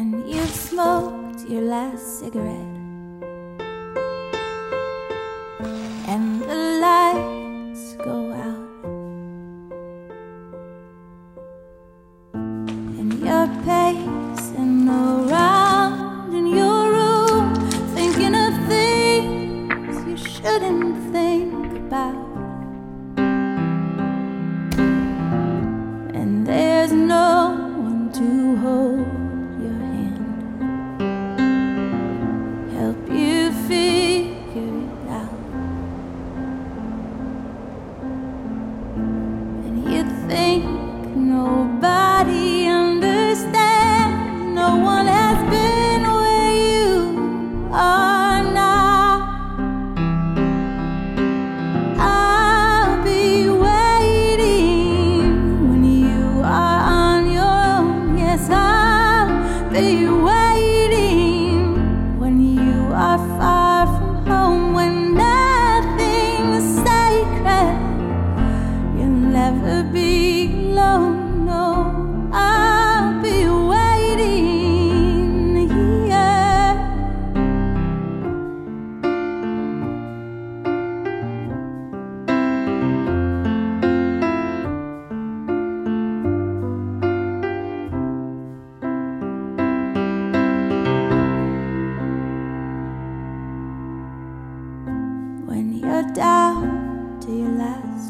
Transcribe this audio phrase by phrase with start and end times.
[0.00, 2.79] when you've smoked your last cigarette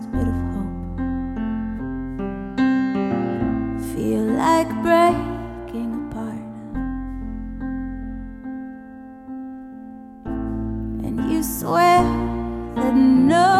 [0.00, 0.74] last bit of hope.
[3.92, 6.44] Feel like breaking apart,
[11.04, 12.02] and you swear
[12.76, 13.59] that no.